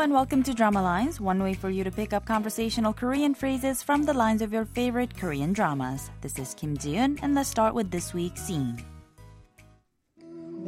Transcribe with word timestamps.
And 0.00 0.12
welcome 0.12 0.44
to 0.44 0.54
Drama 0.54 0.80
Lines, 0.80 1.20
one 1.20 1.42
way 1.42 1.54
for 1.54 1.70
you 1.70 1.82
to 1.82 1.90
pick 1.90 2.12
up 2.12 2.24
conversational 2.24 2.92
Korean 2.92 3.34
phrases 3.34 3.82
from 3.82 4.04
the 4.04 4.14
lines 4.14 4.42
of 4.42 4.52
your 4.52 4.64
favorite 4.64 5.18
Korean 5.18 5.52
dramas. 5.52 6.10
This 6.20 6.38
is 6.38 6.54
Kim 6.54 6.76
Jiun, 6.78 7.18
and 7.20 7.34
let's 7.34 7.48
start 7.48 7.74
with 7.74 7.90
this 7.90 8.14
week's 8.14 8.40
scene. 8.40 8.76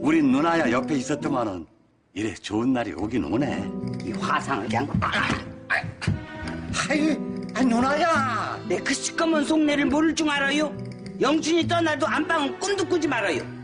우리 0.00 0.20
누나야 0.20 0.70
옆에 0.72 0.96
있었더만은 0.96 1.64
이래 2.12 2.34
좋은 2.34 2.72
날이 2.72 2.92
오긴 2.92 3.24
오네. 3.32 3.70
이 4.04 4.12
화상을 4.12 4.66
그냥 4.66 4.88
아, 5.00 5.10
아, 5.68 5.74
하이, 6.72 7.16
아, 7.54 7.62
누나야. 7.62 8.60
내그 8.68 8.92
시커먼 8.92 9.44
속내를 9.44 9.86
모를 9.86 10.12
줄 10.12 10.28
알아요. 10.28 10.76
영춘이 11.20 11.68
떠나도 11.68 12.04
안방은 12.04 12.58
꿈도 12.58 12.84
꾸지 12.84 13.06
말아요. 13.06 13.60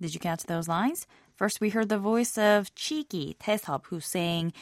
Did 0.00 0.14
you 0.14 0.18
catch 0.18 0.46
those 0.46 0.66
lines? 0.66 1.06
First, 1.39 1.59
we 1.59 1.69
heard 1.69 1.89
the 1.89 1.97
voice 1.97 2.37
of 2.37 2.73
Cheeky, 2.75 3.35
태섭, 3.39 3.87
who's 3.89 4.05
saying, 4.05 4.53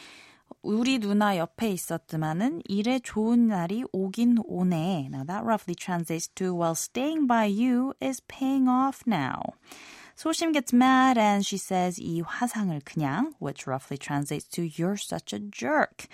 우리 0.62 0.98
누나 0.98 1.36
옆에 1.36 1.70
있었지만은 1.70 2.62
일에 2.68 2.98
좋은 2.98 3.48
날이 3.48 3.84
오긴 3.92 4.38
오네. 4.44 5.08
Now 5.10 5.24
that 5.24 5.44
roughly 5.44 5.74
translates 5.74 6.28
to, 6.36 6.54
well, 6.54 6.74
staying 6.74 7.26
by 7.26 7.44
you 7.44 7.94
is 8.00 8.20
paying 8.28 8.68
off 8.68 9.06
now. 9.06 9.54
소심 10.18 10.52
gets 10.52 10.72
mad 10.72 11.18
and 11.18 11.44
she 11.44 11.58
says 11.58 11.98
이 11.98 12.20
화상을 12.22 12.80
그냥, 12.84 13.32
which 13.38 13.66
roughly 13.66 13.98
translates 13.98 14.46
to 14.48 14.62
you're 14.62 14.96
such 14.96 15.32
a 15.32 15.40
jerk. 15.50 16.06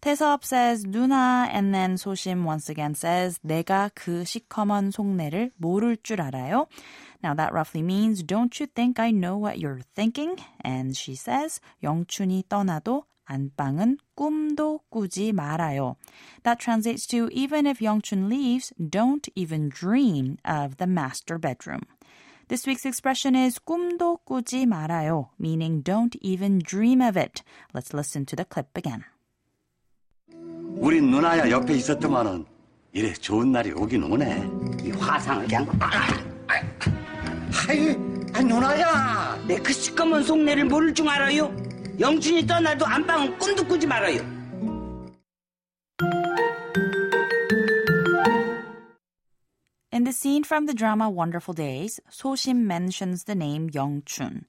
태섭 0.00 0.44
says 0.44 0.84
누나 0.84 1.48
and 1.50 1.74
then 1.74 1.96
소심 1.96 2.44
once 2.44 2.68
again 2.68 2.94
says 2.94 3.38
내가 3.44 3.90
그 3.94 4.24
시커먼 4.24 4.90
속내를 4.90 5.52
모를 5.56 5.96
줄 6.02 6.20
알아요. 6.20 6.66
Now 7.22 7.34
that 7.34 7.52
roughly 7.52 7.82
means 7.82 8.22
don't 8.22 8.60
you 8.60 8.66
think 8.66 9.00
I 9.00 9.10
know 9.10 9.36
what 9.36 9.58
you're 9.58 9.82
thinking? 9.94 10.36
And 10.62 10.96
she 10.96 11.14
says 11.14 11.60
영춘이 11.82 12.44
떠나도 12.48 13.04
안방은 13.26 13.98
꿈도 14.14 14.80
꾸지 14.90 15.32
말아요. 15.32 15.96
That 16.44 16.60
translates 16.60 17.06
to 17.08 17.28
even 17.32 17.66
if 17.66 17.80
Yongchun 17.80 18.28
leaves, 18.28 18.72
don't 18.78 19.28
even 19.34 19.68
dream 19.68 20.38
of 20.44 20.76
the 20.76 20.86
master 20.86 21.38
bedroom. 21.38 21.82
This 22.51 22.67
week's 22.67 22.85
expression 22.85 23.33
is 23.33 23.59
꿈도 23.63 24.17
꾸지 24.25 24.65
말아요, 24.65 25.29
meaning 25.39 25.81
don't 25.81 26.17
even 26.19 26.59
dream 26.59 26.99
of 27.01 27.17
it. 27.17 27.43
Let's 27.73 27.93
listen 27.93 28.25
to 28.25 28.35
the 28.35 28.43
clip 28.43 28.67
again. 28.75 29.05
우리 30.75 30.99
누나야 30.99 31.49
옆에 31.49 31.75
있었더만은 31.75 32.45
이래 32.91 33.13
좋은 33.13 33.53
날이 33.53 33.71
오긴 33.71 34.03
오네. 34.03 34.49
이 34.83 34.91
화상을 34.91 35.47
그냥 35.47 35.65
하이, 37.53 37.95
아 38.33 38.41
누나야. 38.41 39.45
내 39.47 39.55
그 39.55 39.71
시꺼먼 39.71 40.21
속내를 40.23 40.65
모를 40.65 40.93
줄 40.93 41.07
알아요? 41.07 41.55
영준이 42.01 42.45
떠나도 42.47 42.85
안방은 42.85 43.37
꿈도 43.37 43.63
꾸지 43.65 43.87
말아요. 43.87 44.19
In 50.01 50.05
the 50.05 50.13
scene 50.13 50.43
from 50.43 50.65
the 50.65 50.73
drama 50.73 51.11
Wonderful 51.11 51.53
Days, 51.53 51.99
Soshim 52.09 52.65
mentions 52.65 53.25
the 53.25 53.35
name 53.35 53.69
Yongchun. 53.69 54.45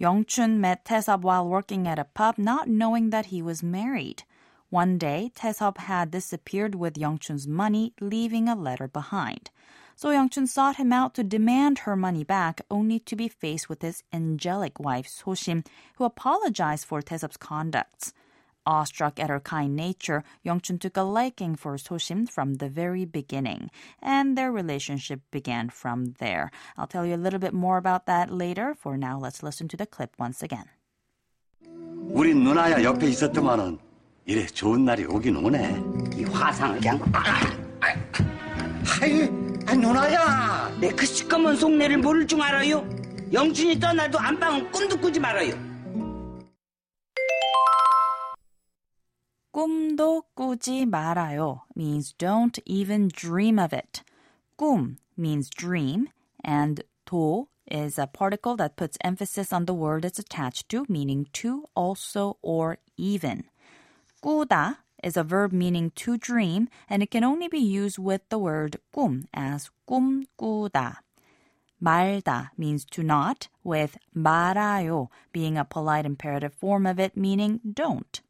Yongchun 0.00 0.56
met 0.56 0.86
Taesop 0.86 1.20
while 1.20 1.46
working 1.46 1.86
at 1.86 1.98
a 1.98 2.04
pub, 2.04 2.38
not 2.38 2.68
knowing 2.68 3.10
that 3.10 3.26
he 3.26 3.42
was 3.42 3.62
married. 3.62 4.22
One 4.70 4.96
day, 4.96 5.30
Taesop 5.34 5.76
had 5.76 6.10
disappeared 6.10 6.74
with 6.74 6.94
Yongchun's 6.94 7.46
money, 7.46 7.92
leaving 8.00 8.48
a 8.48 8.54
letter 8.54 8.88
behind. 8.88 9.50
So 9.94 10.08
Yongchun 10.08 10.48
sought 10.48 10.76
him 10.76 10.90
out 10.90 11.14
to 11.16 11.22
demand 11.22 11.80
her 11.80 11.96
money 11.96 12.24
back, 12.24 12.62
only 12.70 12.98
to 13.00 13.14
be 13.14 13.28
faced 13.28 13.68
with 13.68 13.82
his 13.82 14.02
angelic 14.10 14.80
wife 14.80 15.06
Soshim, 15.06 15.66
who 15.96 16.04
apologized 16.04 16.86
for 16.86 17.02
Taesop's 17.02 17.36
conduct. 17.36 18.14
Awestruck 18.65 19.19
at 19.19 19.29
her 19.29 19.39
kind 19.39 19.75
nature, 19.75 20.23
Yongchun 20.45 20.79
took 20.79 20.95
a 20.95 21.01
liking 21.01 21.55
for 21.55 21.75
Soshim 21.77 22.29
from 22.29 22.55
the 22.55 22.69
very 22.69 23.03
beginning, 23.03 23.71
and 24.01 24.37
their 24.37 24.51
relationship 24.51 25.21
began 25.31 25.69
from 25.69 26.13
there. 26.19 26.51
I'll 26.77 26.85
tell 26.85 27.05
you 27.05 27.15
a 27.15 27.23
little 27.23 27.39
bit 27.39 27.53
more 27.53 27.77
about 27.77 28.05
that 28.05 28.29
later. 28.29 28.75
For 28.75 28.95
now, 28.97 29.17
let's 29.17 29.41
listen 29.41 29.67
to 29.69 29.77
the 29.77 29.87
clip 29.87 30.11
once 30.19 30.43
again. 30.43 30.65
우리 32.11 32.33
누나야 32.33 32.83
옆에 32.83 33.07
있었더만은 33.07 33.79
이래 34.25 34.45
좋은 34.45 34.85
날이 34.85 35.05
오긴 35.05 35.35
오네. 35.37 35.81
이 36.15 36.23
화상을 36.25 36.79
그냥 36.79 36.99
하이, 38.85 39.29
아 39.65 39.73
누나야. 39.73 40.77
내 40.79 40.89
그 40.89 41.05
시꺼먼 41.05 41.55
속내를 41.55 41.97
모를 41.99 42.27
줄 42.27 42.41
알아요? 42.41 42.87
영준이 43.31 43.79
떠나도 43.79 44.19
안방은 44.19 44.71
꿈도 44.71 44.97
꾸지 44.97 45.19
말아요. 45.19 45.53
꿈도 49.63 50.23
꾸지 50.35 50.85
말아요 50.85 51.61
means 51.75 52.13
don't 52.17 52.59
even 52.65 53.07
dream 53.07 53.57
of 53.57 53.73
it. 53.73 54.03
꿈 54.57 54.97
means 55.17 55.49
dream, 55.49 56.09
and 56.43 56.83
도 57.05 57.47
is 57.65 57.97
a 57.97 58.07
particle 58.07 58.55
that 58.55 58.75
puts 58.75 58.97
emphasis 59.03 59.51
on 59.51 59.65
the 59.65 59.73
word 59.73 60.05
it's 60.05 60.19
attached 60.19 60.69
to, 60.69 60.85
meaning 60.87 61.27
to, 61.33 61.65
also, 61.75 62.37
or 62.41 62.77
even. 62.97 63.43
꾸다 64.21 64.77
is 65.03 65.15
a 65.17 65.23
verb 65.23 65.51
meaning 65.51 65.91
to 65.95 66.17
dream, 66.17 66.67
and 66.89 67.01
it 67.01 67.09
can 67.09 67.23
only 67.23 67.47
be 67.47 67.59
used 67.59 67.97
with 67.97 68.21
the 68.29 68.37
word 68.37 68.79
꿈 68.93 69.25
as 69.33 69.69
꿈꾸다. 69.87 70.97
말다 71.81 72.49
means 72.57 72.85
to 72.85 73.01
not, 73.01 73.47
with 73.63 73.97
말아요 74.15 75.07
being 75.31 75.57
a 75.57 75.65
polite 75.65 76.05
imperative 76.05 76.53
form 76.53 76.85
of 76.85 76.99
it, 76.99 77.15
meaning 77.15 77.61
don't. 77.73 78.21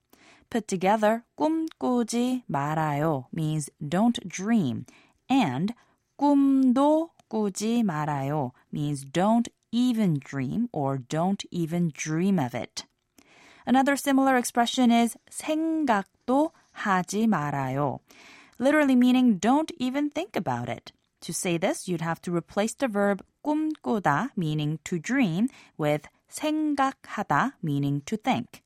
Put 0.49 0.67
together, 0.67 1.23
꿈꾸지 1.37 2.43
말아요 2.49 3.25
means 3.31 3.69
don't 3.79 4.19
dream, 4.27 4.85
and 5.29 5.73
꿈도 6.17 7.11
꾸지 7.29 7.83
말아요 7.83 8.51
means 8.73 9.05
don't 9.05 9.49
even 9.71 10.19
dream 10.19 10.67
or 10.71 10.97
don't 10.97 11.45
even 11.51 11.91
dream 11.93 12.39
of 12.39 12.55
it. 12.55 12.85
Another 13.65 13.95
similar 13.95 14.35
expression 14.35 14.91
is 14.91 15.15
생각도 15.29 16.51
하지 16.71 17.27
말아요, 17.27 17.99
literally 18.57 18.95
meaning 18.95 19.37
don't 19.37 19.71
even 19.77 20.09
think 20.09 20.35
about 20.35 20.67
it. 20.67 20.91
To 21.21 21.33
say 21.33 21.57
this, 21.57 21.87
you'd 21.87 22.01
have 22.01 22.21
to 22.23 22.35
replace 22.35 22.73
the 22.73 22.87
verb 22.87 23.21
꿈꾸다, 23.45 24.29
meaning 24.35 24.79
to 24.85 24.97
dream, 24.97 25.49
with 25.77 26.07
생각하다, 26.31 27.53
meaning 27.61 28.01
to 28.05 28.17
think. 28.17 28.62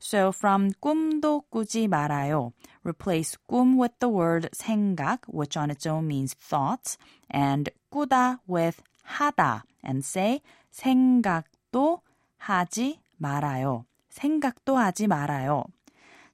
So 0.00 0.28
from 0.28 0.72
꿈도 0.80 1.42
꾸지 1.50 1.88
말아요, 1.88 2.52
replace 2.84 3.36
꿈 3.46 3.78
with 3.78 3.94
the 3.98 4.12
word 4.12 4.48
생각, 4.52 5.20
which 5.26 5.56
on 5.56 5.70
its 5.70 5.86
own 5.86 6.06
means 6.06 6.34
thoughts, 6.34 6.98
and 7.32 7.70
꾸다 7.90 8.40
with 8.48 8.82
하다, 9.02 9.64
and 9.84 10.04
say 10.04 10.40
생각도 10.70 12.00
하지 12.36 13.00
말아요. 13.16 13.84
생각도 14.10 14.76
하지 14.76 15.06
말아요. 15.06 15.64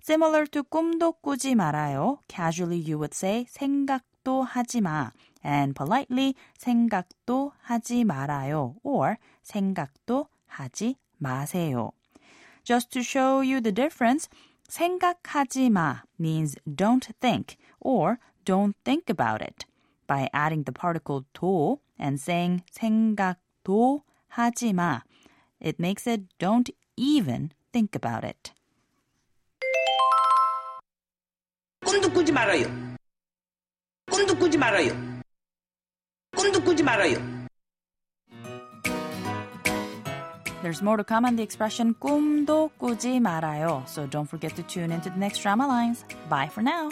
Similar 0.03 0.47
to 0.49 0.63
꿈도 0.65 1.13
꾸지 1.13 1.55
말아요, 1.55 2.19
casually 2.29 2.83
you 2.83 2.99
would 2.99 3.15
say 3.15 3.47
생각도 3.49 4.43
하지 4.43 4.81
마, 4.81 5.13
and 5.45 5.75
politely 5.75 6.35
생각도 6.59 7.53
하지 7.63 8.05
말아요, 8.05 8.75
or 8.83 9.17
생각도 9.43 10.27
하지 10.47 10.97
마세요. 11.19 11.93
Just 12.64 12.92
to 12.92 13.02
show 13.02 13.42
you 13.42 13.62
the 13.62 13.72
difference, 13.72 14.28
생각하지 14.70 15.70
마 15.70 16.04
means 16.20 16.58
don't 16.66 17.08
think 17.22 17.58
or 17.80 18.20
don't 18.46 18.76
think 18.84 19.10
about 19.10 19.42
it. 19.42 19.66
By 20.08 20.30
adding 20.34 20.64
the 20.64 20.74
particle 20.74 21.26
도 21.34 21.80
and 22.00 22.20
saying 22.20 22.64
생각도 22.72 24.04
하지 24.30 24.74
마, 24.74 25.02
it 25.62 25.80
makes 25.80 26.08
it 26.08 26.24
don't 26.40 26.70
even 26.98 27.52
think 27.72 27.96
about 27.96 28.26
it. 28.26 28.52
꿈도 31.86 32.12
꾸지 32.12 32.32
말아요. 32.32 32.66
꿈도 34.12 34.36
꾸지 34.38 34.58
말아요. 34.58 34.92
꿈도 36.36 36.62
꾸지 36.64 36.84
말아요. 36.84 37.31
There's 40.62 40.82
more 40.82 40.98
to 40.98 41.04
come 41.04 41.26
on 41.26 41.36
the 41.36 41.44
expression 41.44 41.94
꿈도 42.00 42.70
꾸지 42.80 43.20
말아요. 43.20 43.84
So 43.88 44.08
don't 44.08 44.28
forget 44.30 44.56
to 44.56 44.64
tune 44.64 44.92
into 44.92 45.10
the 45.10 45.20
next 45.20 45.40
drama 45.40 45.68
lines. 45.68 46.04
Bye 46.30 46.50
for 46.50 46.62
now. 46.62 46.90